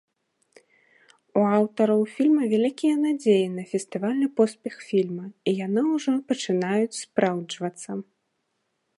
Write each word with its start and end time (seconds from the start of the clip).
У 1.39 1.41
аўтараў 1.57 1.99
фільма 2.13 2.43
вялікія 2.53 2.95
надзеі 3.01 3.43
на 3.57 3.63
фестывальны 3.73 4.27
поспех 4.41 4.75
фільма, 4.87 5.25
і 5.51 5.53
яны 5.65 5.81
ўжо 5.95 6.13
пачынаюць 6.31 6.99
спраўджвацца. 7.03 7.91